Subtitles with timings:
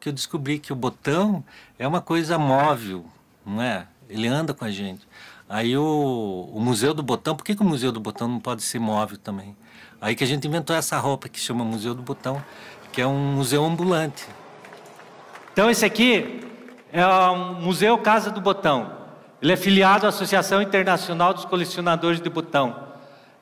[0.00, 1.44] Que eu descobri que o botão
[1.78, 3.04] é uma coisa móvel,
[3.44, 3.86] não é?
[4.08, 5.06] Ele anda com a gente.
[5.48, 8.62] Aí o, o Museu do Botão, por que, que o Museu do Botão não pode
[8.62, 9.56] ser móvel também?
[10.00, 12.42] Aí que a gente inventou essa roupa que chama Museu do Botão,
[12.92, 14.26] que é um museu ambulante.
[15.52, 16.40] Então esse aqui
[16.92, 18.92] é o Museu Casa do Botão.
[19.40, 22.88] Ele é filiado à Associação Internacional dos Colecionadores de Botão.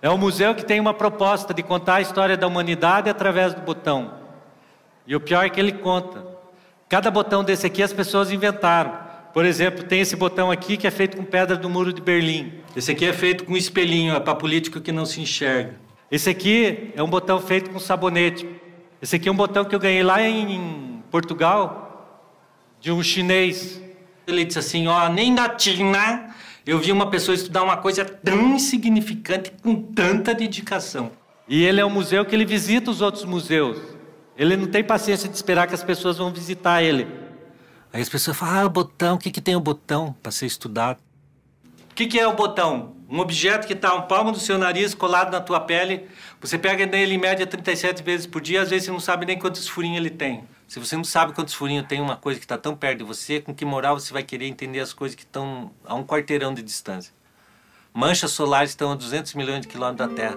[0.00, 3.62] É um museu que tem uma proposta de contar a história da humanidade através do
[3.62, 4.12] botão.
[5.07, 6.35] E o pior é que ele conta.
[6.88, 8.96] Cada botão desse aqui as pessoas inventaram.
[9.34, 12.52] Por exemplo, tem esse botão aqui que é feito com pedra do muro de Berlim.
[12.77, 15.74] Esse aqui é feito com espelhinho, é para político que não se enxerga.
[16.10, 18.48] Esse aqui é um botão feito com sabonete.
[19.02, 22.22] Esse aqui é um botão que eu ganhei lá em Portugal,
[22.80, 23.82] de um chinês.
[24.24, 28.55] Ele disse assim: ó, nem na China eu vi uma pessoa estudar uma coisa tão
[28.55, 31.10] insignificante com tanta dedicação.
[31.48, 33.95] E ele é um museu que ele visita os outros museus.
[34.36, 37.08] Ele não tem paciência de esperar que as pessoas vão visitar ele.
[37.92, 40.47] Aí as pessoas falam: ah, o botão, o que, que tem o botão para ser
[40.47, 40.98] estudado?
[41.91, 42.94] O que, que é o botão?
[43.08, 46.06] Um objeto que está um palmo do seu nariz colado na tua pele.
[46.41, 49.38] Você pega nele em média 37 vezes por dia, às vezes você não sabe nem
[49.38, 50.44] quantos furinhos ele tem.
[50.68, 53.41] Se você não sabe quantos furinhos tem uma coisa que está tão perto de você,
[53.41, 56.62] com que moral você vai querer entender as coisas que estão a um quarteirão de
[56.62, 57.14] distância?
[57.94, 60.36] Manchas solares estão a 200 milhões de quilômetros da Terra.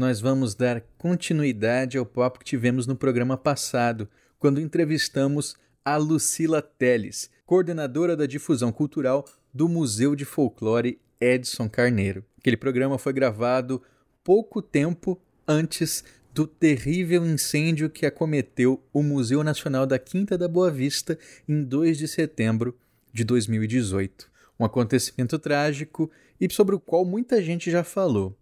[0.00, 6.62] nós vamos dar continuidade ao papo que tivemos no programa passado, quando entrevistamos a Lucila
[6.62, 12.24] Teles, coordenadora da difusão cultural do Museu de Folclore Edson Carneiro.
[12.38, 13.82] Aquele programa foi gravado
[14.24, 20.70] pouco tempo antes do terrível incêndio que acometeu o Museu Nacional da Quinta da Boa
[20.70, 22.74] Vista em 2 de setembro
[23.12, 24.30] de 2018.
[24.58, 28.39] Um acontecimento trágico e sobre o qual muita gente já falou.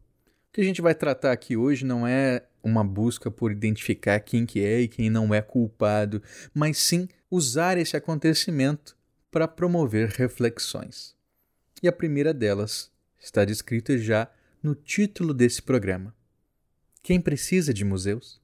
[0.58, 4.58] Que a gente vai tratar aqui hoje não é uma busca por identificar quem que
[4.58, 6.20] é e quem não é culpado,
[6.52, 8.96] mas sim usar esse acontecimento
[9.30, 11.14] para promover reflexões.
[11.80, 14.28] E a primeira delas está descrita já
[14.60, 16.12] no título desse programa.
[17.04, 18.40] Quem precisa de museus?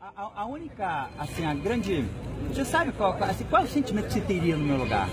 [0.00, 2.04] A, a única, assim, a grande.
[2.46, 5.08] Você sabe qual, assim, qual é o sentimento que você teria no meu lugar?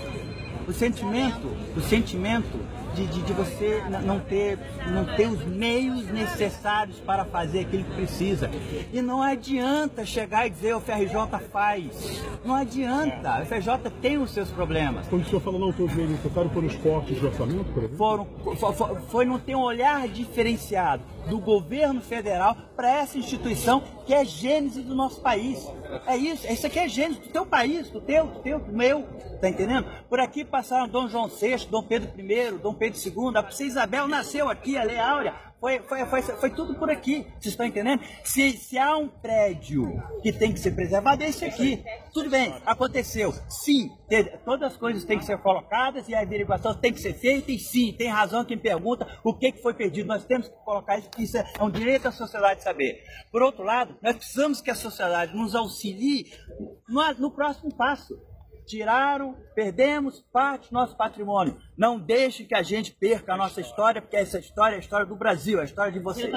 [0.68, 2.60] O sentimento, o sentimento
[2.94, 4.58] de, de, de, você não ter,
[4.90, 8.50] não ter os meios necessários para fazer aquilo que precisa.
[8.92, 12.22] E não adianta chegar e dizer o FRJ faz.
[12.44, 13.42] Não adianta.
[13.42, 15.06] O FRJ tem os seus problemas.
[15.08, 17.82] Quando o senhor falou não ter os meios necessários, foram os cortes de orçamento, por
[17.84, 17.96] exemplo?
[17.96, 24.12] Foram, foi, foi não ter um olhar diferenciado do governo federal para essa instituição que
[24.12, 25.66] é a gênese do nosso país.
[26.06, 29.04] É isso, isso aqui é gênese do teu país, do teu, do teu, do meu,
[29.40, 29.86] tá entendendo?
[30.08, 34.08] Por aqui passaram Dom João VI, Dom Pedro I, Dom Pedro II, a princesa Isabel
[34.08, 35.34] nasceu aqui, a Lei Áurea,
[35.64, 38.02] foi, foi, foi, foi tudo por aqui, vocês estão entendendo?
[38.22, 41.82] Se, se há um prédio que tem que ser preservado, é esse aqui.
[42.12, 43.32] Tudo bem, aconteceu.
[43.48, 43.90] Sim,
[44.44, 47.58] todas as coisas têm que ser colocadas e a averiguação tem que ser feita, e
[47.58, 50.06] sim, tem razão quem pergunta o que, que foi perdido.
[50.06, 53.02] Nós temos que colocar isso, isso é um direito da sociedade saber.
[53.32, 56.30] Por outro lado, nós precisamos que a sociedade nos auxilie
[56.86, 58.14] no, no próximo passo
[58.64, 61.56] tiraram, perdemos parte do nosso patrimônio.
[61.76, 65.06] Não deixe que a gente perca a nossa história, porque essa história é a história
[65.06, 66.32] do Brasil, é a história de vocês.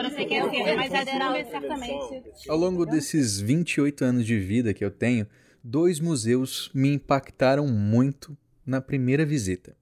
[2.48, 5.28] Ao longo desses 28 anos de vida que eu tenho,
[5.64, 9.76] dois museus me impactaram muito na primeira visita.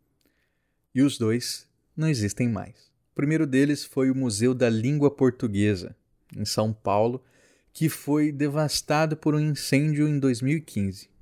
[0.93, 1.67] E os dois
[1.97, 2.93] não existem mais.
[3.11, 5.95] O primeiro deles foi o Museu da Língua Portuguesa,
[6.35, 7.23] em São Paulo,
[7.73, 11.14] que foi devastado por um incêndio em 2015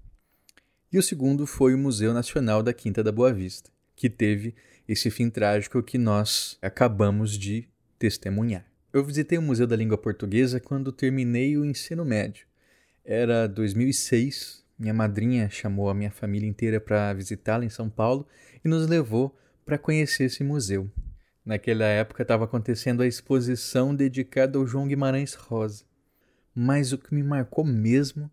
[0.93, 4.53] e o segundo foi o Museu Nacional da Quinta da Boa Vista, que teve
[4.87, 7.67] esse fim trágico que nós acabamos de
[7.97, 8.63] testemunhar.
[8.93, 12.45] Eu visitei o Museu da Língua Portuguesa quando terminei o ensino médio.
[13.03, 18.27] Era 2006, minha madrinha chamou a minha família inteira para visitá-la em São Paulo
[18.63, 19.35] e nos levou
[19.65, 20.87] para conhecer esse museu.
[21.43, 25.85] Naquela época estava acontecendo a exposição dedicada ao João Guimarães Rosa.
[26.53, 28.29] Mas o que me marcou mesmo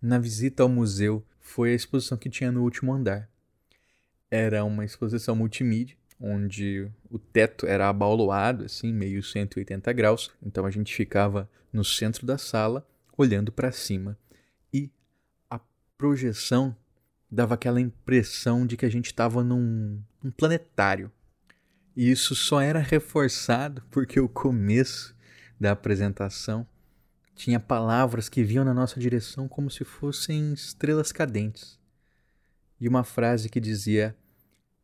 [0.00, 3.28] na visita ao museu foi a exposição que tinha no último andar.
[4.30, 10.30] Era uma exposição multimídia, onde o teto era abauluado, assim, meio 180 graus.
[10.42, 12.86] Então a gente ficava no centro da sala,
[13.18, 14.16] olhando para cima.
[14.72, 14.90] E
[15.50, 15.60] a
[15.98, 16.74] projeção
[17.30, 21.10] dava aquela impressão de que a gente estava num, num planetário.
[21.94, 25.14] E isso só era reforçado porque o começo
[25.60, 26.66] da apresentação
[27.34, 31.78] tinha palavras que vinham na nossa direção como se fossem estrelas cadentes.
[32.80, 34.16] E uma frase que dizia: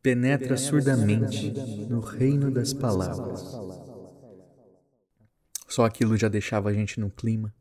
[0.01, 1.51] penetra surdamente
[1.89, 3.41] no reino das palavras.
[5.67, 7.53] Só aquilo já deixava a gente no clima.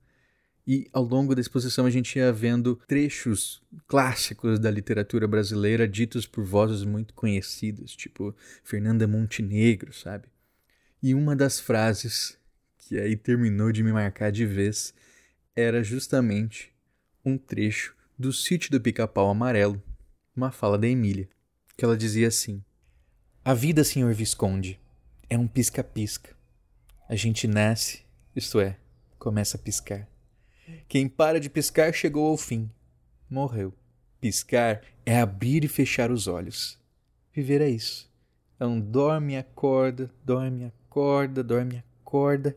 [0.67, 6.27] E ao longo da exposição a gente ia vendo trechos clássicos da literatura brasileira ditos
[6.27, 10.29] por vozes muito conhecidas, tipo Fernanda Montenegro, sabe?
[11.03, 12.38] E uma das frases
[12.89, 14.95] que aí terminou de me marcar de vez
[15.55, 16.73] era justamente
[17.23, 19.83] um trecho do Sítio do Pica-Pau Amarelo,
[20.35, 21.29] uma fala da Emília,
[21.77, 22.65] que ela dizia assim:
[23.45, 24.81] A vida, senhor Visconde,
[25.29, 26.35] é um pisca-pisca.
[27.07, 28.79] A gente nasce, isto é,
[29.19, 30.09] começa a piscar.
[30.89, 32.71] Quem para de piscar chegou ao fim.
[33.29, 33.75] Morreu.
[34.19, 36.79] Piscar é abrir e fechar os olhos.
[37.35, 38.11] Viver é isso.
[38.59, 41.77] Um dorme acorda, dorme acorda, dorme
[42.09, 42.57] acorda,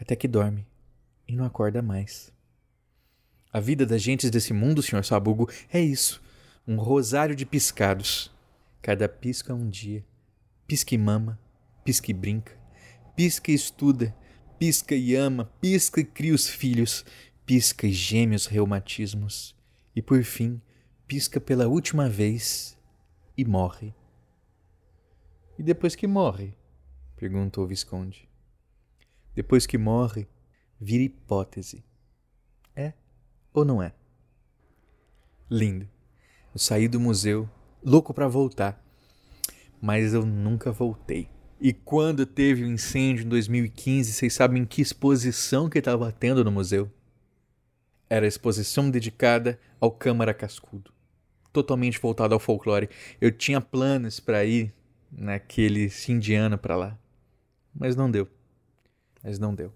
[0.00, 0.66] até que dorme
[1.28, 2.32] e não acorda mais.
[3.52, 6.22] A vida das gentes desse mundo, senhor Sabugo, é isso.
[6.66, 8.32] Um rosário de piscados.
[8.80, 10.04] Cada pisca é um dia.
[10.66, 11.38] Pisca e mama,
[11.84, 12.58] pisca e brinca,
[13.14, 14.16] pisca e estuda,
[14.58, 17.04] pisca e ama, pisca e cria os filhos,
[17.44, 19.54] pisca e geme os reumatismos,
[19.94, 20.60] e por fim
[21.06, 22.78] pisca pela última vez
[23.36, 23.94] e morre.
[25.58, 26.54] E depois que morre?
[27.14, 28.26] perguntou o Visconde.
[29.34, 30.28] Depois que morre,
[30.80, 31.84] vira hipótese.
[32.76, 32.92] É
[33.52, 33.92] ou não é?
[35.50, 35.88] Lindo.
[36.52, 37.48] Eu saí do museu,
[37.82, 38.82] louco para voltar,
[39.80, 41.28] mas eu nunca voltei.
[41.60, 46.44] E quando teve o um incêndio em 2015, vocês sabem que exposição que estava tendo
[46.44, 46.90] no museu?
[48.10, 50.92] Era a exposição dedicada ao Câmara Cascudo,
[51.52, 52.88] totalmente voltada ao folclore.
[53.20, 54.74] Eu tinha planos para ir
[55.10, 56.98] naquele fim de ano para lá,
[57.74, 58.28] mas não deu.
[59.24, 59.72] Mas não deu.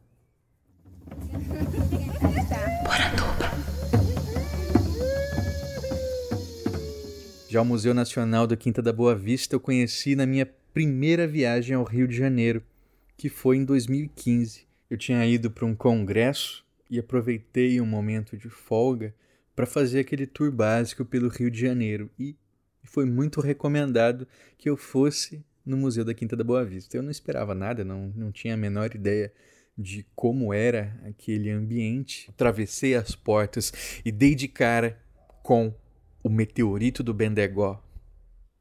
[7.49, 11.75] Já o Museu Nacional do Quinta da Boa Vista eu conheci na minha primeira viagem
[11.75, 12.63] ao Rio de Janeiro,
[13.17, 14.67] que foi em 2015.
[14.91, 19.15] Eu tinha ido para um congresso e aproveitei um momento de folga
[19.57, 22.37] para fazer aquele tour básico pelo Rio de Janeiro e
[22.85, 24.29] foi muito recomendado
[24.59, 26.97] que eu fosse no Museu da Quinta da Boa Vista.
[26.97, 29.33] Eu não esperava nada, não, não tinha a menor ideia
[29.77, 32.29] de como era aquele ambiente.
[32.31, 33.73] Atravessei as portas
[34.05, 34.99] e dei de cara
[35.43, 35.75] com
[36.23, 37.83] o meteorito do Bendegó,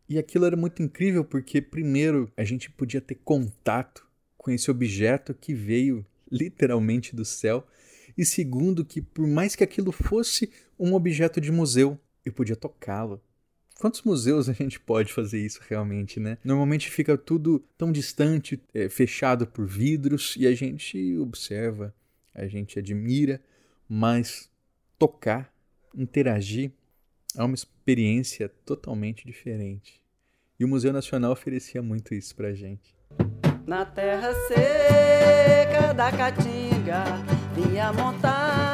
[0.10, 4.08] e aquilo era muito incrível porque, primeiro, a gente podia ter contato
[4.38, 7.68] com esse objeto que veio literalmente do céu,
[8.18, 10.50] e segundo, que por mais que aquilo fosse
[10.80, 13.22] um objeto de museu, eu podia tocá-lo.
[13.80, 16.38] Quantos museus a gente pode fazer isso realmente, né?
[16.44, 21.94] Normalmente fica tudo tão distante, é, fechado por vidros, e a gente observa,
[22.34, 23.40] a gente admira,
[23.88, 24.50] mas
[24.98, 25.54] tocar,
[25.96, 26.72] interagir,
[27.38, 30.02] é uma experiência totalmente diferente.
[30.60, 32.96] E o Museu Nacional oferecia muito isso pra gente.
[33.68, 37.04] Na terra seca da Caatinga,
[37.54, 38.67] vinha montado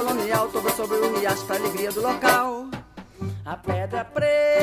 [0.00, 2.68] colonial, toda sobre o riacho pra alegria do local.
[3.44, 4.59] A pedra preta,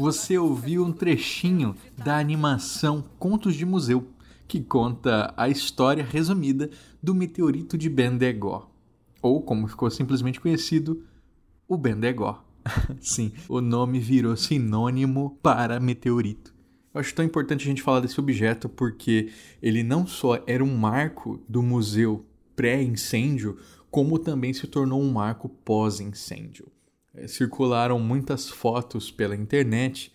[0.00, 4.08] você ouviu um trechinho da animação Contos de Museu,
[4.48, 6.70] que conta a história resumida
[7.02, 8.70] do meteorito de Bendegó,
[9.20, 11.04] ou como ficou simplesmente conhecido,
[11.68, 12.42] o Bendegó.
[12.98, 16.54] Sim, o nome virou sinônimo para meteorito.
[16.94, 19.30] Eu acho tão importante a gente falar desse objeto porque
[19.60, 22.24] ele não só era um marco do museu
[22.56, 23.58] pré-incêndio,
[23.90, 26.72] como também se tornou um marco pós-incêndio.
[27.14, 30.12] É, circularam muitas fotos pela internet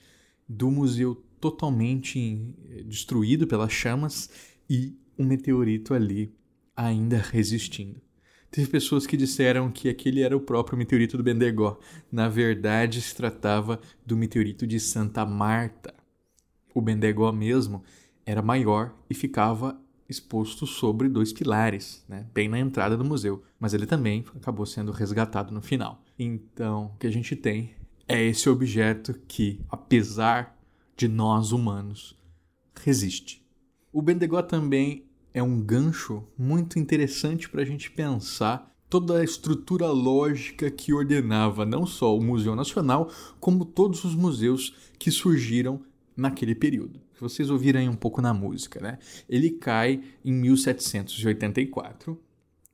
[0.47, 4.29] do museu totalmente eh, destruído pelas chamas
[4.69, 6.33] e um meteorito ali
[6.75, 8.01] ainda resistindo.
[8.49, 11.77] Teve pessoas que disseram que aquele era o próprio meteorito do Bendegó.
[12.09, 15.93] Na verdade, se tratava do meteorito de Santa Marta.
[16.73, 17.83] O Bendegó mesmo
[18.25, 23.73] era maior e ficava exposto sobre dois pilares, né, bem na entrada do museu, mas
[23.73, 26.04] ele também acabou sendo resgatado no final.
[26.17, 27.75] Então, o que a gente tem
[28.07, 30.57] é esse objeto que, apesar
[30.95, 32.17] de nós humanos,
[32.83, 33.45] resiste.
[33.91, 39.87] O Bendegó também é um gancho muito interessante para a gente pensar toda a estrutura
[39.87, 45.81] lógica que ordenava não só o Museu Nacional, como todos os museus que surgiram
[46.15, 47.01] naquele período.
[47.19, 48.99] Vocês ouvirem um pouco na música, né?
[49.27, 52.17] Ele cai em 1784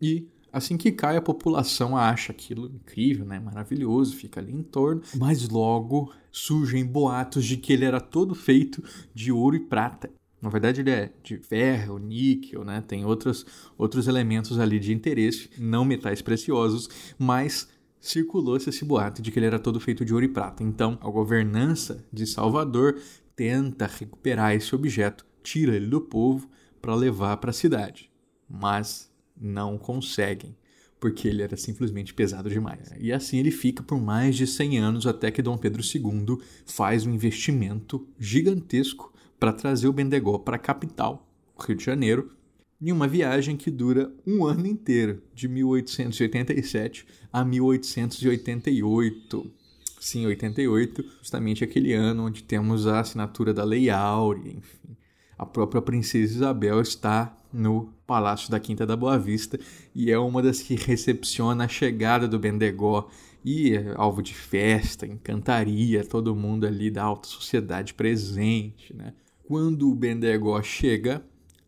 [0.01, 3.39] e assim que cai a população acha aquilo incrível, né?
[3.39, 8.83] Maravilhoso, fica ali em torno, mas logo surgem boatos de que ele era todo feito
[9.13, 10.09] de ouro e prata.
[10.41, 12.81] Na verdade, ele é de ferro, níquel, né?
[12.81, 13.45] Tem outros,
[13.77, 19.45] outros elementos ali de interesse, não metais preciosos, mas circulou-se esse boato de que ele
[19.45, 20.63] era todo feito de ouro e prata.
[20.63, 22.99] Então, a governança de Salvador
[23.35, 26.49] tenta recuperar esse objeto, tira ele do povo
[26.81, 28.09] para levar para a cidade,
[28.49, 29.10] mas
[29.41, 30.55] não conseguem,
[30.99, 32.91] porque ele era simplesmente pesado demais.
[32.99, 37.05] E assim ele fica por mais de 100 anos até que Dom Pedro II faz
[37.05, 41.27] um investimento gigantesco para trazer o Bendegó para a capital,
[41.59, 42.31] Rio de Janeiro,
[42.79, 49.51] em uma viagem que dura um ano inteiro, de 1887 a 1888.
[49.99, 54.97] Sim, 88, justamente aquele ano onde temos a assinatura da Lei Áurea, enfim.
[55.37, 59.59] A própria Princesa Isabel está no Palácio da Quinta da Boa Vista
[59.93, 63.09] e é uma das que recepciona a chegada do Bendegó
[63.43, 69.13] e é alvo de festa, encantaria, todo mundo ali da alta sociedade presente, né?
[69.43, 71.23] Quando o Bendegó chega,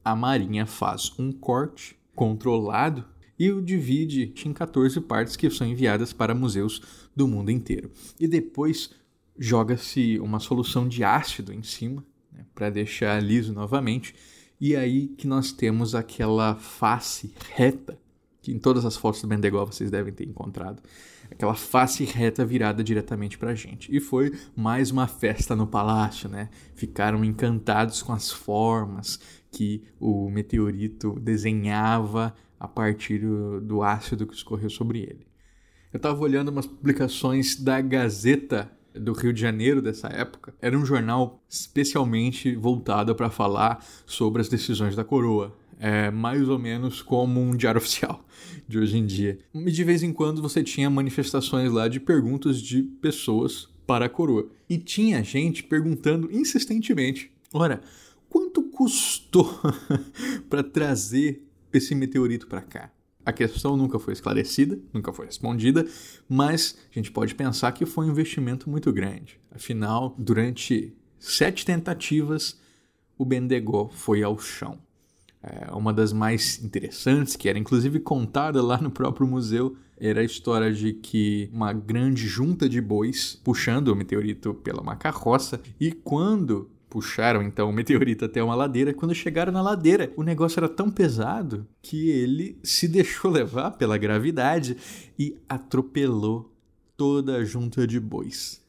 [0.06, 3.06] a Marinha faz um corte controlado
[3.38, 6.82] e o divide em 14 partes que são enviadas para museus
[7.16, 7.92] do mundo inteiro.
[8.20, 8.92] E depois
[9.38, 14.14] joga-se uma solução de ácido em cima né, para deixar liso novamente.
[14.66, 18.00] E aí que nós temos aquela face reta
[18.42, 20.82] que em todas as fotos do Bendegó vocês devem ter encontrado.
[21.30, 23.94] Aquela face reta virada diretamente para a gente.
[23.94, 26.50] E foi mais uma festa no palácio, né?
[26.76, 29.20] Ficaram encantados com as formas
[29.52, 35.28] que o meteorito desenhava a partir do, do ácido que escorreu sobre ele.
[35.92, 40.54] Eu estava olhando umas publicações da Gazeta do Rio de Janeiro dessa época.
[40.62, 45.56] Era um jornal especialmente voltado para falar sobre as decisões da coroa.
[45.80, 48.24] É mais ou menos como um diário oficial
[48.68, 49.40] de hoje em dia.
[49.54, 54.10] E de vez em quando você tinha manifestações lá de perguntas de pessoas para a
[54.10, 54.50] coroa.
[54.70, 57.82] E tinha gente perguntando insistentemente: ora,
[58.30, 59.60] quanto custou
[60.50, 62.92] para trazer esse meteorito para cá?
[63.26, 65.86] A questão nunca foi esclarecida, nunca foi respondida,
[66.28, 69.40] mas a gente pode pensar que foi um investimento muito grande.
[69.52, 72.60] Afinal, durante sete tentativas,
[73.18, 74.78] o Bendegó foi ao chão.
[75.42, 80.24] É, uma das mais interessantes, que era inclusive contada lá no próprio museu, era a
[80.24, 85.92] história de que uma grande junta de bois puxando o meteorito pela uma carroça e
[85.92, 88.94] quando puxaram então o meteorito até uma ladeira.
[88.94, 93.98] Quando chegaram na ladeira, o negócio era tão pesado que ele se deixou levar pela
[93.98, 94.78] gravidade
[95.18, 96.54] e atropelou
[96.96, 98.64] toda a junta de bois,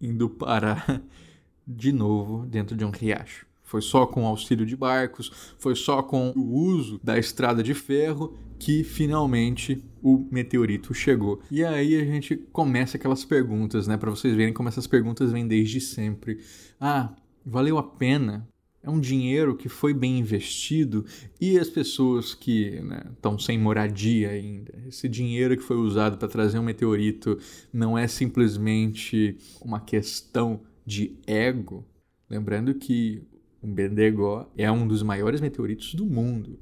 [0.00, 1.02] indo parar
[1.68, 3.44] de novo dentro de um riacho.
[3.62, 7.74] Foi só com o auxílio de barcos, foi só com o uso da estrada de
[7.74, 11.42] ferro que finalmente o meteorito chegou.
[11.50, 15.46] E aí a gente começa aquelas perguntas, né, para vocês verem como essas perguntas vêm
[15.46, 16.38] desde sempre.
[16.80, 17.12] Ah,
[17.46, 18.48] valeu a pena,
[18.82, 21.04] é um dinheiro que foi bem investido
[21.40, 22.80] e as pessoas que
[23.14, 24.72] estão né, sem moradia ainda.
[24.86, 27.38] Esse dinheiro que foi usado para trazer um meteorito
[27.72, 31.84] não é simplesmente uma questão de ego.
[32.28, 33.22] Lembrando que
[33.60, 36.58] o Bendegó é um dos maiores meteoritos do mundo.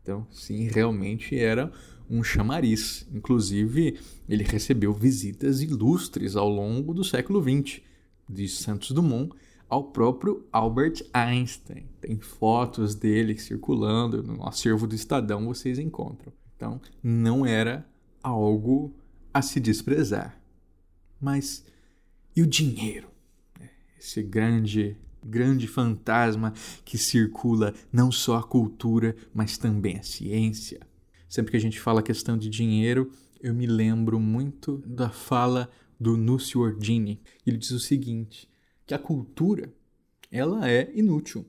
[0.00, 1.72] Então, sim, realmente era
[2.08, 3.04] um chamariz.
[3.12, 3.98] Inclusive,
[4.28, 7.80] ele recebeu visitas ilustres ao longo do século XX
[8.28, 9.34] de Santos Dumont
[9.68, 11.86] ao próprio Albert Einstein.
[12.00, 16.32] Tem fotos dele circulando no acervo do Estadão, vocês encontram.
[16.56, 17.86] Então, não era
[18.22, 18.94] algo
[19.32, 20.40] a se desprezar.
[21.20, 21.64] Mas
[22.36, 23.08] e o dinheiro?
[23.98, 26.52] Esse grande, grande fantasma
[26.84, 30.80] que circula não só a cultura, mas também a ciência.
[31.28, 36.16] Sempre que a gente fala questão de dinheiro, eu me lembro muito da fala do
[36.16, 37.20] Núcio Ordini.
[37.46, 38.48] Ele diz o seguinte:
[38.86, 39.72] que a cultura
[40.30, 41.46] ela é inútil.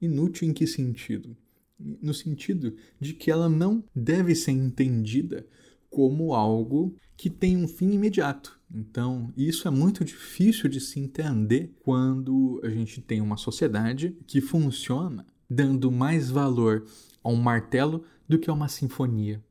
[0.00, 1.36] Inútil em que sentido?
[1.78, 5.46] No sentido de que ela não deve ser entendida
[5.90, 8.58] como algo que tem um fim imediato.
[8.74, 14.40] Então, isso é muito difícil de se entender quando a gente tem uma sociedade que
[14.40, 16.86] funciona dando mais valor
[17.22, 19.44] a um martelo do que a uma sinfonia.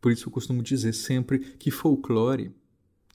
[0.00, 2.52] Por isso eu costumo dizer sempre que folclore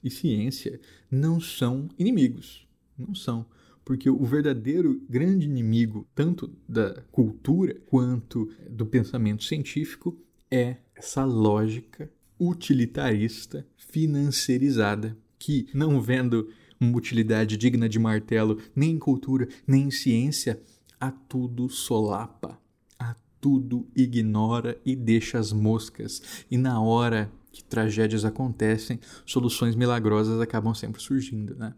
[0.04, 2.66] e ciência não são inimigos.
[3.06, 3.46] Não são.
[3.84, 10.16] Porque o verdadeiro grande inimigo, tanto da cultura quanto do pensamento científico,
[10.50, 18.98] é essa lógica utilitarista, financeirizada, que, não vendo uma utilidade digna de martelo, nem em
[18.98, 20.60] cultura, nem em ciência,
[20.98, 22.58] a tudo solapa,
[22.98, 26.44] a tudo ignora e deixa as moscas.
[26.50, 31.74] E na hora que tragédias acontecem, soluções milagrosas acabam sempre surgindo, né?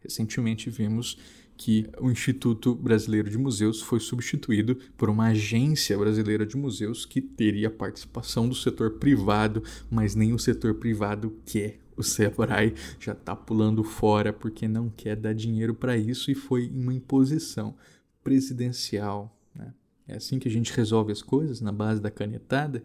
[0.00, 1.18] Recentemente vimos
[1.58, 7.20] que o Instituto Brasileiro de Museus foi substituído por uma agência brasileira de museus que
[7.20, 11.80] teria participação do setor privado, mas nem o setor privado quer.
[11.96, 16.68] O Sebrae já está pulando fora porque não quer dar dinheiro para isso e foi
[16.68, 17.74] uma imposição
[18.22, 19.36] presidencial.
[19.52, 19.74] Né?
[20.06, 22.84] É assim que a gente resolve as coisas na base da canetada.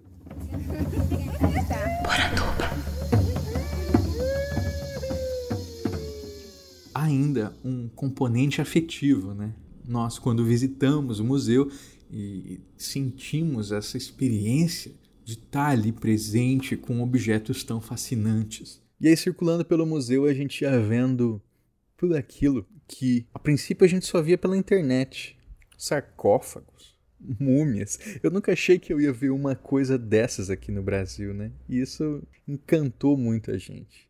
[7.03, 9.53] Ainda um componente afetivo, né?
[9.85, 11.69] Nós, quando visitamos o museu
[12.11, 14.91] e sentimos essa experiência
[15.23, 18.81] de estar ali presente com objetos tão fascinantes.
[18.99, 21.41] E aí, circulando pelo museu, a gente ia vendo
[21.97, 25.37] tudo aquilo que, a princípio, a gente só via pela internet:
[25.77, 27.99] sarcófagos, múmias.
[28.21, 31.51] Eu nunca achei que eu ia ver uma coisa dessas aqui no Brasil, né?
[31.67, 34.09] E isso encantou muito a gente.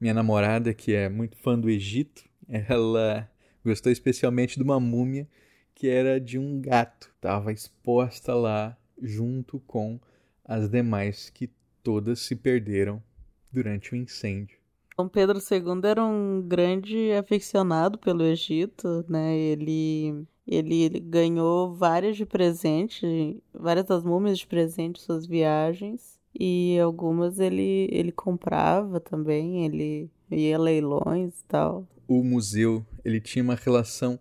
[0.00, 3.30] Minha namorada, que é muito fã do Egito, ela
[3.64, 5.26] gostou especialmente de uma múmia
[5.74, 7.10] que era de um gato.
[7.16, 9.98] Estava exposta lá junto com
[10.44, 11.50] as demais que
[11.82, 13.02] todas se perderam
[13.50, 14.58] durante o incêndio.
[14.98, 19.34] Dom Pedro II era um grande aficionado pelo Egito, né?
[19.34, 27.38] Ele, ele, ganhou várias de presente, várias das múmias de presente suas viagens e algumas
[27.38, 31.86] ele ele comprava também, ele ia leilões e tal
[32.18, 34.18] o museu ele tinha uma relação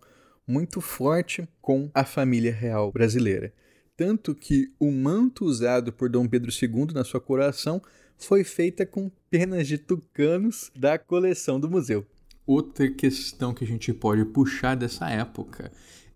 [0.48, 3.54] muito forte com a família real brasileira.
[3.96, 7.82] Tanto que o manto usado por Dom Pedro II na sua coroação
[8.18, 12.06] foi feita com penas de tucanos da coleção do museu.
[12.46, 15.72] Outra questão que a gente pode puxar dessa época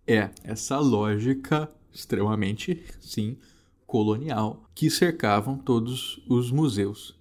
[0.08, 3.38] é essa lógica extremamente, sim,
[3.86, 7.18] colonial que cercavam todos os museus.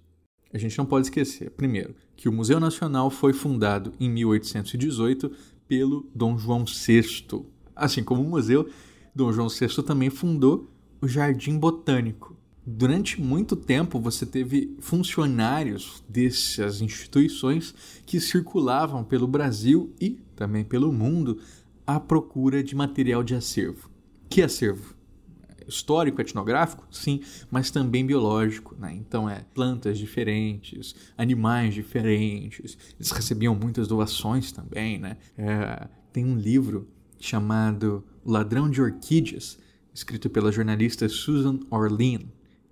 [0.53, 5.31] A gente não pode esquecer, primeiro, que o Museu Nacional foi fundado em 1818
[5.67, 7.43] pelo Dom João VI.
[7.75, 8.69] Assim como o museu,
[9.13, 10.69] Dom João VI também fundou
[11.01, 12.35] o Jardim Botânico.
[12.65, 17.75] Durante muito tempo você teve funcionários dessas instituições
[18.05, 21.39] que circulavam pelo Brasil e também pelo mundo
[21.85, 23.89] à procura de material de acervo.
[24.27, 24.94] Que acervo?
[25.67, 28.75] Histórico, etnográfico, sim, mas também biológico.
[28.77, 28.93] Né?
[28.95, 32.77] Então, é plantas diferentes, animais diferentes.
[32.97, 34.99] Eles recebiam muitas doações também.
[34.99, 35.17] Né?
[35.37, 36.87] É, tem um livro
[37.19, 39.57] chamado Ladrão de Orquídeas,
[39.93, 42.21] escrito pela jornalista Susan Orlean.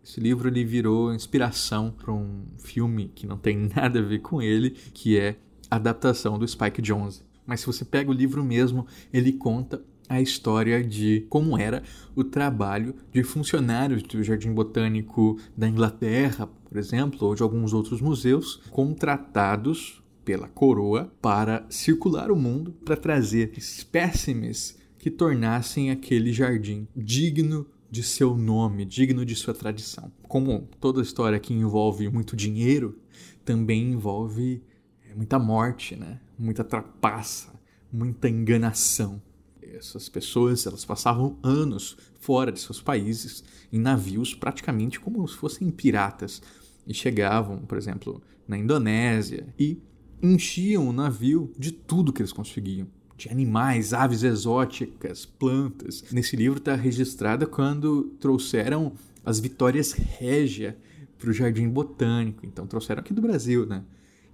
[0.03, 4.41] Esse livro ele virou inspiração para um filme que não tem nada a ver com
[4.41, 5.37] ele, que é
[5.69, 7.23] a adaptação do Spike Jonze.
[7.45, 11.83] Mas se você pega o livro mesmo, ele conta a história de como era
[12.15, 18.01] o trabalho de funcionários do Jardim Botânico da Inglaterra, por exemplo, ou de alguns outros
[18.01, 26.87] museus, contratados pela coroa para circular o mundo para trazer espécimes que tornassem aquele jardim
[26.95, 30.11] digno de seu nome, digno de sua tradição.
[30.27, 32.97] Como toda história que envolve muito dinheiro,
[33.43, 34.63] também envolve
[35.07, 36.19] é, muita morte, né?
[36.39, 37.53] muita trapaça,
[37.91, 39.21] muita enganação
[39.89, 45.69] essas pessoas elas passavam anos fora de seus países em navios praticamente como se fossem
[45.69, 46.41] piratas
[46.87, 49.81] e chegavam, por exemplo, na Indonésia e
[50.21, 52.87] enchiam o navio de tudo que eles conseguiam.
[53.15, 56.03] De animais, aves exóticas, plantas.
[56.11, 58.93] Nesse livro está registrada quando trouxeram
[59.23, 60.77] as vitórias régia
[61.17, 62.45] para o Jardim Botânico.
[62.45, 63.83] Então trouxeram aqui do Brasil, né?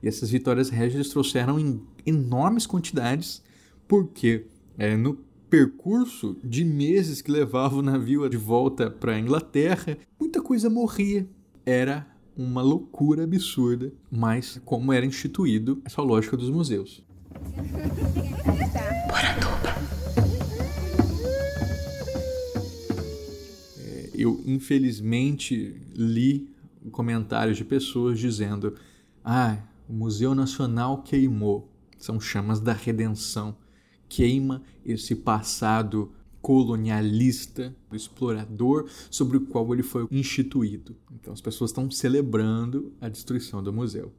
[0.01, 3.43] E essas vitórias régias trouxeram em enormes quantidades,
[3.87, 4.45] porque
[4.77, 10.41] é, no percurso de meses que levava o navio de volta para a Inglaterra, muita
[10.41, 11.27] coisa morria.
[11.65, 12.07] Era
[12.37, 17.03] uma loucura absurda, mas como era instituído essa lógica dos museus.
[23.77, 26.49] É, eu infelizmente li
[26.91, 28.75] comentários de pessoas dizendo:
[29.23, 29.57] "Ah,
[29.87, 31.67] o Museu Nacional queimou.
[31.97, 33.57] São chamas da redenção.
[34.09, 40.95] Queima esse passado colonialista, explorador, sobre o qual ele foi instituído.
[41.13, 44.11] Então as pessoas estão celebrando a destruição do museu.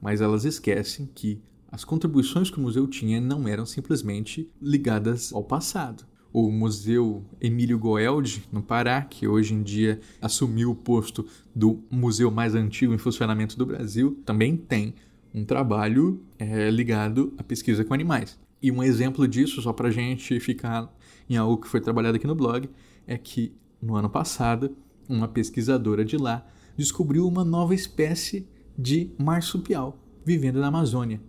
[0.00, 1.40] Mas elas esquecem que
[1.72, 6.04] as contribuições que o museu tinha não eram simplesmente ligadas ao passado.
[6.32, 12.30] O Museu Emílio Goeldi, no Pará, que hoje em dia assumiu o posto do museu
[12.30, 14.94] mais antigo em funcionamento do Brasil, também tem
[15.32, 18.38] um trabalho é, ligado à pesquisa com animais.
[18.64, 20.90] E um exemplo disso, só para a gente ficar
[21.28, 22.66] em algo que foi trabalhado aqui no blog,
[23.06, 24.74] é que no ano passado,
[25.06, 31.20] uma pesquisadora de lá descobriu uma nova espécie de marsupial vivendo na Amazônia.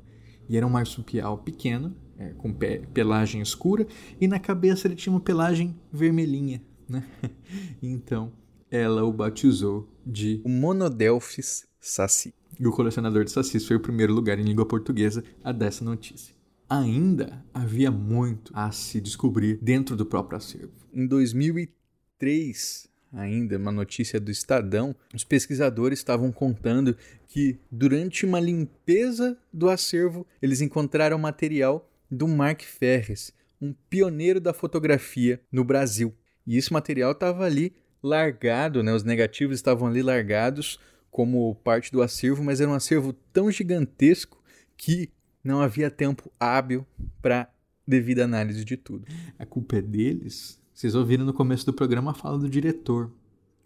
[0.47, 2.53] E era um marsupial pequeno, é, com
[2.93, 3.85] pelagem escura,
[4.21, 6.63] e na cabeça ele tinha uma pelagem vermelhinha.
[6.87, 7.03] Né?
[7.83, 8.31] Então
[8.71, 12.33] ela o batizou de Monodelphis saci.
[12.57, 15.83] E o colecionador de sacis foi o primeiro lugar em língua portuguesa a dar essa
[15.83, 16.33] notícia
[16.69, 20.73] ainda havia muito a se descobrir dentro do próprio acervo.
[20.93, 26.97] Em 2003, ainda uma notícia do Estadão, os pesquisadores estavam contando
[27.27, 34.53] que durante uma limpeza do acervo, eles encontraram material do Mark Ferres, um pioneiro da
[34.53, 36.13] fotografia no Brasil.
[36.45, 38.93] E esse material estava ali largado, né?
[38.93, 44.43] os negativos estavam ali largados como parte do acervo, mas era um acervo tão gigantesco
[44.77, 45.09] que
[45.45, 46.83] não havia tempo hábil
[47.21, 47.47] para
[47.87, 49.05] devida análise de tudo.
[49.37, 50.59] A culpa é deles?
[50.73, 53.11] Vocês ouviram no começo do programa a fala do diretor.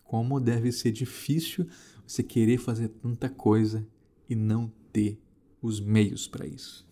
[0.03, 1.65] Como deve ser difícil
[2.05, 3.87] você querer fazer tanta coisa
[4.29, 5.17] e não ter
[5.61, 6.85] os meios para isso.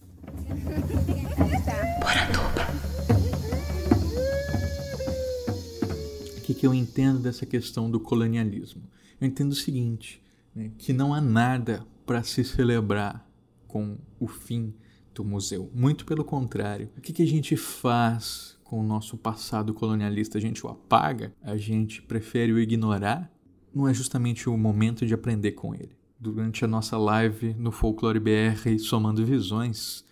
[6.38, 8.84] O que, que eu entendo dessa questão do colonialismo?
[9.20, 10.24] Eu entendo o seguinte,
[10.56, 13.27] né, que não há nada para se celebrar
[13.68, 14.74] com o fim
[15.14, 15.70] do museu.
[15.74, 16.90] Muito pelo contrário.
[16.98, 20.38] O que, que a gente faz com o nosso passado colonialista?
[20.38, 21.34] A gente o apaga?
[21.42, 23.32] A gente prefere o ignorar?
[23.74, 25.96] Não é justamente o momento de aprender com ele.
[26.20, 30.04] Durante a nossa live no Folclore BR Somando Visões,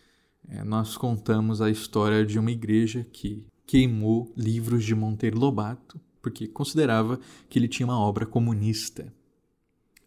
[0.47, 6.47] é, nós contamos a história de uma igreja que queimou livros de Monteiro Lobato porque
[6.47, 9.13] considerava que ele tinha uma obra comunista.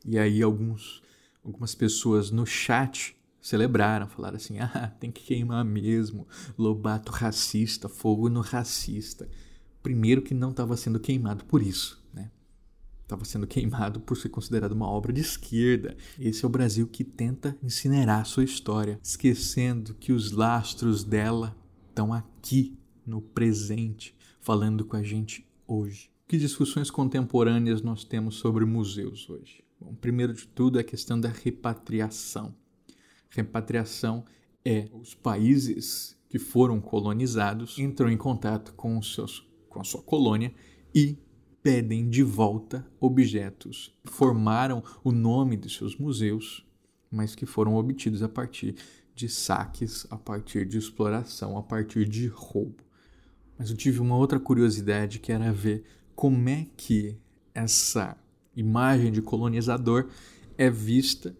[0.04, 1.00] E aí alguns,
[1.44, 3.16] algumas pessoas no chat
[3.48, 9.28] celebraram, falaram assim: ah, tem que queimar mesmo, Lobato racista, fogo no racista.
[9.82, 12.30] Primeiro que não estava sendo queimado por isso, né?
[13.02, 15.96] Estava sendo queimado por ser considerado uma obra de esquerda.
[16.18, 21.56] Esse é o Brasil que tenta incinerar sua história, esquecendo que os lastros dela
[21.88, 26.10] estão aqui, no presente, falando com a gente hoje.
[26.26, 29.64] Que discussões contemporâneas nós temos sobre museus hoje?
[29.80, 32.54] Bom, primeiro de tudo, é a questão da repatriação.
[33.30, 34.24] Repatriação
[34.64, 40.52] é os países que foram colonizados entram em contato com, seus, com a sua colônia
[40.94, 41.18] e
[41.62, 46.66] pedem de volta objetos que formaram o nome de seus museus,
[47.10, 48.74] mas que foram obtidos a partir
[49.14, 52.84] de saques, a partir de exploração, a partir de roubo.
[53.58, 57.18] Mas eu tive uma outra curiosidade que era ver como é que
[57.54, 58.16] essa
[58.54, 60.08] imagem de colonizador
[60.56, 61.36] é vista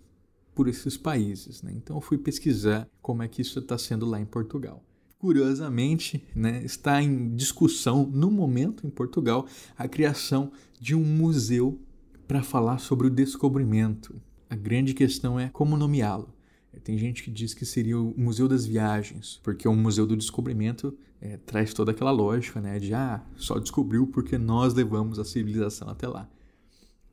[0.58, 1.62] por esses países.
[1.62, 1.72] Né?
[1.72, 4.84] Então eu fui pesquisar como é que isso está sendo lá em Portugal.
[5.16, 11.80] Curiosamente, né, está em discussão no momento em Portugal a criação de um museu
[12.26, 14.20] para falar sobre o descobrimento.
[14.50, 16.34] A grande questão é como nomeá-lo.
[16.82, 20.96] Tem gente que diz que seria o Museu das Viagens, porque o Museu do Descobrimento
[21.20, 25.88] é, traz toda aquela lógica né, de ah, só descobriu porque nós levamos a civilização
[25.88, 26.28] até lá.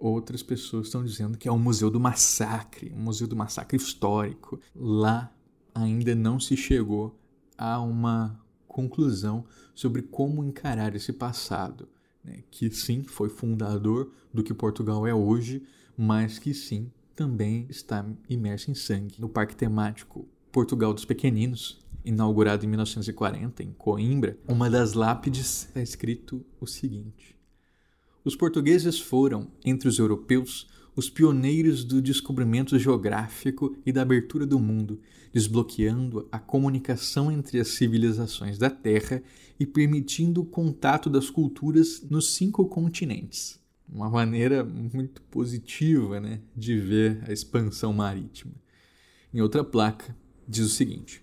[0.05, 4.59] Outras pessoas estão dizendo que é um museu do massacre, um museu do massacre histórico.
[4.75, 5.33] Lá
[5.73, 7.19] ainda não se chegou
[7.57, 11.89] a uma conclusão sobre como encarar esse passado,
[12.23, 12.43] né?
[12.51, 15.63] que sim foi fundador do que Portugal é hoje,
[15.97, 19.19] mas que sim também está imerso em sangue.
[19.19, 25.81] No parque temático Portugal dos Pequeninos, inaugurado em 1940 em Coimbra, uma das lápides está
[25.81, 27.34] escrito o seguinte:
[28.25, 34.57] Os portugueses foram, entre os europeus, os pioneiros do descobrimento geográfico e da abertura do
[34.57, 34.99] mundo,
[35.31, 39.21] desbloqueando a comunicação entre as civilizações da Terra
[39.59, 43.59] e permitindo o contato das culturas nos cinco continentes.
[43.87, 48.53] Uma maneira muito positiva né, de ver a expansão marítima.
[49.31, 51.21] Em outra placa, diz o seguinte: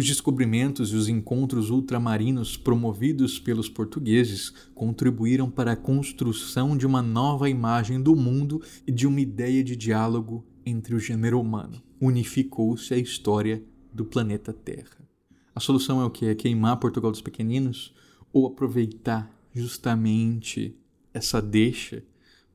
[0.00, 7.02] os descobrimentos e os encontros ultramarinos promovidos pelos portugueses contribuíram para a construção de uma
[7.02, 11.82] nova imagem do mundo e de uma ideia de diálogo entre o gênero humano.
[12.00, 15.06] Unificou-se a história do planeta Terra.
[15.54, 16.24] A solução é o que?
[16.24, 17.94] É queimar Portugal dos Pequeninos
[18.32, 20.74] ou aproveitar justamente
[21.12, 22.02] essa deixa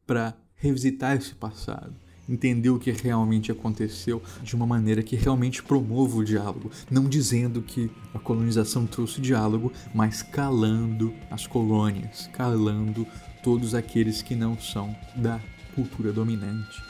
[0.08, 1.96] para revisitar esse passado,
[2.28, 7.62] entender o que realmente aconteceu de uma maneira que realmente promova o diálogo, não dizendo
[7.62, 13.06] que a colonização trouxe diálogo, mas calando as colônias, calando
[13.44, 15.40] todos aqueles que não são da
[15.76, 16.82] cultura dominante.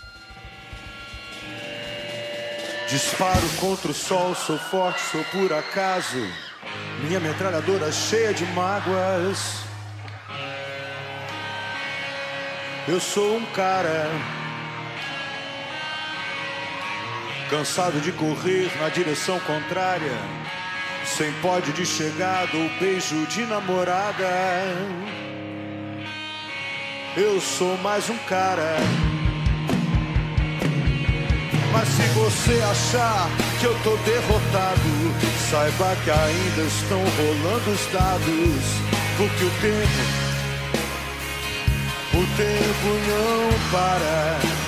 [2.90, 6.20] Disparo contra o sol, sou forte, sou por acaso.
[7.04, 9.64] Minha metralhadora cheia de mágoas.
[12.88, 14.08] Eu sou um cara
[17.50, 20.18] cansado de correr na direção contrária,
[21.06, 24.30] sem pódio de chegada ou beijo de namorada.
[27.16, 28.78] Eu sou mais um cara.
[31.72, 33.30] Mas se você achar
[33.60, 34.82] que eu tô derrotado,
[35.50, 38.64] saiba que ainda estão rolando os dados,
[39.18, 40.02] porque o tempo,
[42.14, 44.65] o tempo não para.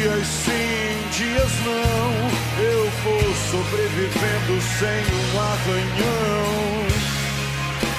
[0.00, 6.86] Dias sim, dias não, eu vou sobrevivendo sem um arranhão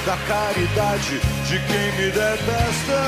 [0.04, 3.02] da caridade de quem me detesta.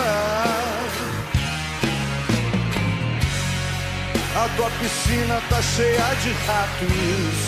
[4.35, 7.39] A tua piscina tá cheia de ratos,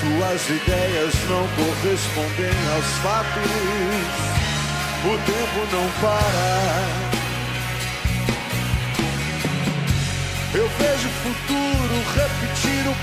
[0.00, 3.50] tuas ideias não correspondem aos fatos.
[5.04, 7.07] O tempo não para.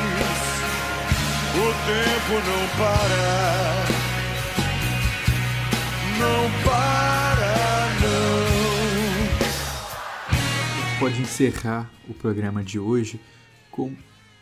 [1.52, 3.24] O tempo não para.
[6.18, 7.52] Não para,
[8.00, 8.50] não.
[10.98, 13.20] Pode encerrar o programa de hoje
[13.70, 13.96] com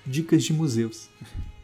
[0.05, 1.09] dicas de museus.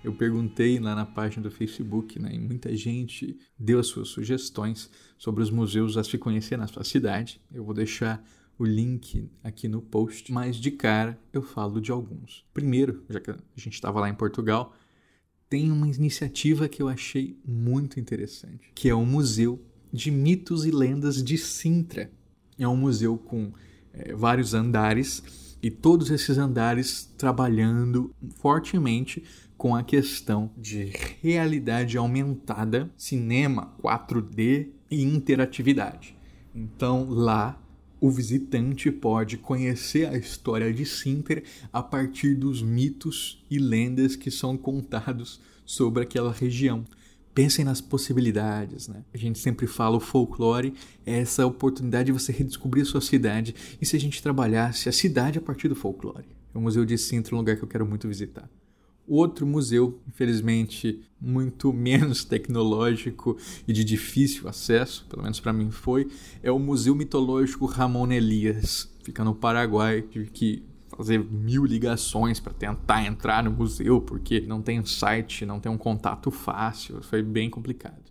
[0.05, 4.91] Eu perguntei lá na página do Facebook, né, e muita gente deu as suas sugestões
[5.17, 7.41] sobre os museus a se conhecer na sua cidade.
[7.51, 8.23] Eu vou deixar
[8.59, 12.45] o link aqui no post, mas de cara eu falo de alguns.
[12.53, 14.75] Primeiro, já que a gente estava lá em Portugal,
[15.49, 19.61] tem uma iniciativa que eu achei muito interessante, que é o Museu
[19.93, 22.11] de Mitos e Lendas de Sintra.
[22.59, 23.53] É um museu com
[23.93, 29.23] é, vários andares e todos esses andares trabalhando fortemente
[29.57, 36.17] com a questão de realidade aumentada, cinema 4D e interatividade.
[36.55, 37.61] Então lá
[38.05, 44.31] o visitante pode conhecer a história de Sinter a partir dos mitos e lendas que
[44.31, 46.85] são contados sobre aquela região.
[47.35, 49.03] Pensem nas possibilidades, né?
[49.15, 50.75] A gente sempre fala o folclore
[51.07, 54.93] é essa oportunidade de você redescobrir a sua cidade e se a gente trabalhasse a
[54.93, 56.27] cidade a partir do folclore.
[56.53, 58.51] O Museu de Sintra é um lugar que eu quero muito visitar.
[59.07, 63.37] Outro museu, infelizmente, muito menos tecnológico
[63.69, 66.09] e de difícil acesso, pelo menos para mim foi,
[66.43, 68.91] é o Museu Mitológico Ramon Elias.
[69.03, 70.63] Fica no Paraguai, tive que
[70.97, 75.79] fazer mil ligações para tentar entrar no museu, porque não tem site, não tem um
[75.79, 78.03] contato fácil, foi bem complicado.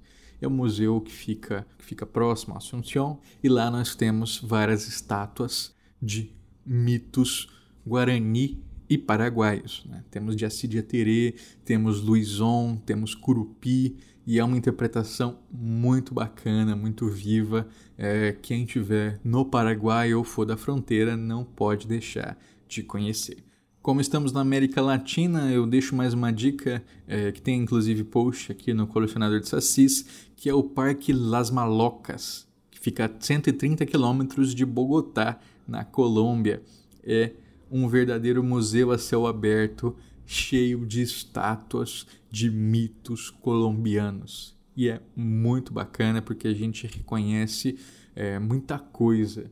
[0.41, 4.87] É um museu que fica, que fica próximo a Assunção e lá nós temos várias
[4.87, 6.31] estátuas de
[6.65, 7.47] mitos
[7.85, 9.85] guarani e paraguaios.
[9.87, 10.03] Né?
[10.11, 17.67] Temos Jacidia Terê, temos Luizon, temos Curupi, e é uma interpretação muito bacana, muito viva.
[17.97, 23.43] É, quem tiver no Paraguai ou for da fronteira não pode deixar de conhecer.
[23.81, 28.49] Como estamos na América Latina, eu deixo mais uma dica é, que tem inclusive post
[28.49, 30.05] aqui no Colecionador de Sassis,
[30.37, 36.61] que é o Parque Las Malocas, que fica a 130 quilômetros de Bogotá, na Colômbia.
[37.03, 37.31] É
[37.73, 44.55] um verdadeiro museu a céu aberto, cheio de estátuas de mitos colombianos.
[44.77, 47.77] E é muito bacana porque a gente reconhece
[48.15, 49.51] é, muita coisa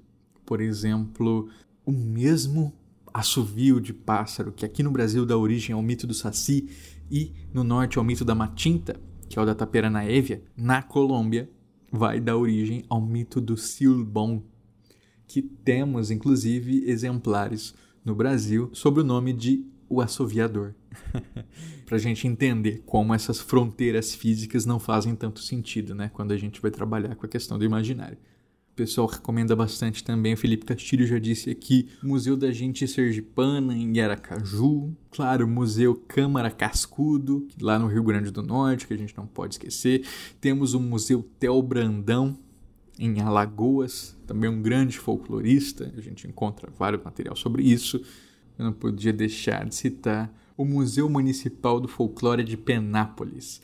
[0.51, 1.47] por exemplo,
[1.85, 2.73] o mesmo
[3.13, 6.67] assovio de pássaro que aqui no Brasil dá origem ao mito do Saci
[7.09, 11.49] e no norte ao mito da Matinta, que é o da Taperana Évia, na Colômbia
[11.89, 14.43] vai dar origem ao mito do Silbon,
[15.25, 20.73] que temos inclusive exemplares no Brasil sob o nome de o assoviador.
[21.91, 26.09] para a gente entender como essas fronteiras físicas não fazem tanto sentido, né?
[26.13, 28.17] Quando a gente vai trabalhar com a questão do imaginário.
[28.71, 30.33] O pessoal recomenda bastante também.
[30.33, 34.95] O Felipe Castilho já disse aqui: Museu da Gente Sergipana, em Aracaju.
[35.11, 39.55] Claro, Museu Câmara Cascudo, lá no Rio Grande do Norte, que a gente não pode
[39.55, 40.05] esquecer.
[40.39, 42.39] Temos o Museu Tel Brandão,
[43.01, 45.91] em Alagoas, também um grande folclorista.
[45.97, 47.99] A gente encontra vários material sobre isso.
[48.59, 53.59] Eu não podia deixar de citar o Museu Municipal do Folclore de Penápolis.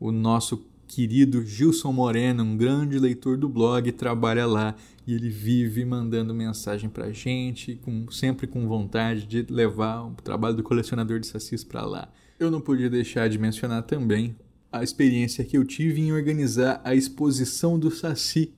[0.00, 4.74] O nosso querido Gilson Moreno, um grande leitor do blog, trabalha lá
[5.06, 10.12] e ele vive mandando mensagem para a gente, com, sempre com vontade de levar o
[10.14, 12.10] trabalho do colecionador de sacis para lá.
[12.40, 14.34] Eu não podia deixar de mencionar também
[14.72, 18.54] a experiência que eu tive em organizar a exposição do Saci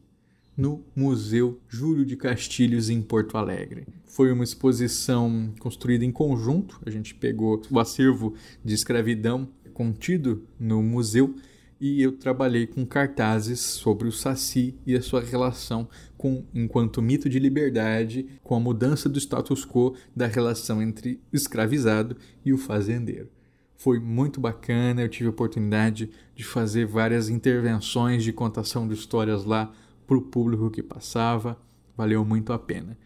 [0.60, 3.86] no Museu Júlio de Castilhos em Porto Alegre.
[4.04, 10.82] Foi uma exposição construída em conjunto, a gente pegou o acervo de escravidão contido no
[10.82, 11.34] museu
[11.80, 17.26] e eu trabalhei com cartazes sobre o Saci e a sua relação com enquanto mito
[17.26, 22.58] de liberdade, com a mudança do status quo da relação entre o escravizado e o
[22.58, 23.30] fazendeiro.
[23.78, 29.42] Foi muito bacana, eu tive a oportunidade de fazer várias intervenções de contação de histórias
[29.42, 29.72] lá
[30.10, 31.56] para o público que passava,
[31.96, 32.98] valeu muito a pena.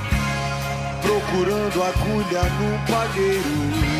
[1.07, 3.97] procurando agulha num palheiro.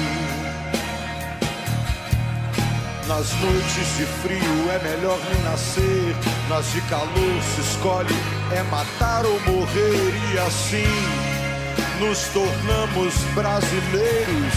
[3.08, 6.16] Nas noites de frio é melhor nem nascer,
[6.50, 8.16] nas de calor se escolhe
[8.52, 10.86] é matar ou morrer e assim
[12.02, 14.54] nos tornamos brasileiros.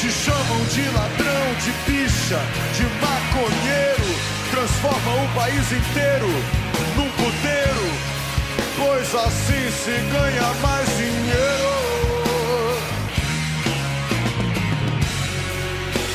[0.00, 2.40] Te chamam de ladrão, de bicha,
[2.76, 4.18] de maconheiro,
[4.50, 6.28] transforma o país inteiro
[6.96, 8.13] num puteiro
[8.76, 11.74] pois assim se ganha mais dinheiro.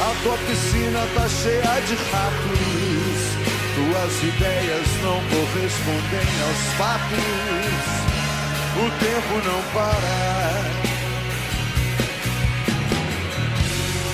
[0.01, 3.19] A tua piscina tá cheia de ratos,
[3.75, 7.87] tuas ideias não correspondem aos fatos,
[8.75, 10.79] o tempo não para.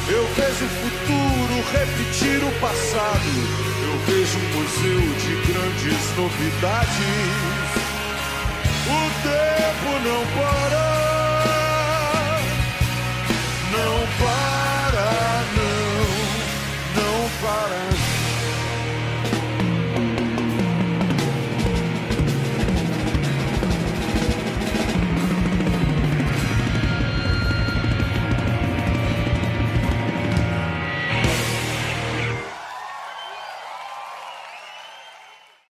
[0.08, 3.32] Eu vejo o futuro repetir o passado.
[3.84, 7.85] Eu vejo um museu de grandes novidades
[9.76, 10.82] tempo não para,
[13.72, 14.35] não para.